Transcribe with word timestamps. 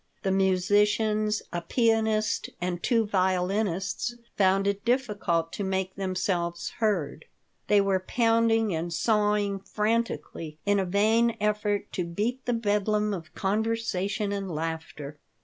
The 0.23 0.31
musicians 0.31 1.43
a 1.53 1.61
pianist 1.61 2.49
and 2.59 2.81
two 2.81 3.05
violinists 3.05 4.15
found 4.35 4.65
it 4.65 4.83
difficult 4.83 5.53
to 5.53 5.63
make 5.63 5.93
themselves 5.95 6.71
heard. 6.79 7.25
They 7.67 7.81
were 7.81 7.99
pounding 7.99 8.73
and 8.73 8.91
sawing 8.91 9.59
frantically 9.59 10.57
in 10.65 10.79
a 10.79 10.85
vain 10.85 11.37
effort 11.39 11.91
to 11.93 12.03
beat 12.03 12.43
the 12.47 12.53
bedlam 12.53 13.13
of 13.13 13.35
conversation 13.35 14.31
and 14.31 14.49
laughter. 14.49 15.19